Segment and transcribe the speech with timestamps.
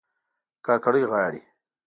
[0.65, 1.41] کاکړۍ غاړي